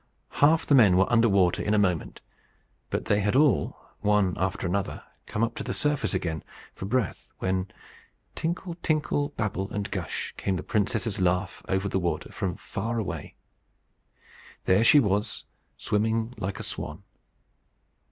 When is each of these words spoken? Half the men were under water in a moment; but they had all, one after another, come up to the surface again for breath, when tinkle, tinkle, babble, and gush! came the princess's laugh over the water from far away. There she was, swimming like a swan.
Half 0.41 0.65
the 0.65 0.73
men 0.73 0.97
were 0.97 1.05
under 1.13 1.29
water 1.29 1.61
in 1.61 1.75
a 1.75 1.77
moment; 1.77 2.21
but 2.89 3.05
they 3.05 3.19
had 3.19 3.35
all, 3.35 3.77
one 3.99 4.33
after 4.35 4.65
another, 4.65 5.03
come 5.27 5.43
up 5.43 5.53
to 5.57 5.63
the 5.63 5.75
surface 5.75 6.15
again 6.15 6.43
for 6.73 6.85
breath, 6.85 7.31
when 7.37 7.67
tinkle, 8.33 8.73
tinkle, 8.81 9.29
babble, 9.37 9.69
and 9.71 9.91
gush! 9.91 10.33
came 10.37 10.55
the 10.55 10.63
princess's 10.63 11.19
laugh 11.19 11.61
over 11.69 11.87
the 11.87 11.99
water 11.99 12.31
from 12.31 12.55
far 12.57 12.97
away. 12.97 13.35
There 14.63 14.83
she 14.83 14.99
was, 14.99 15.45
swimming 15.77 16.33
like 16.35 16.59
a 16.59 16.63
swan. 16.63 17.03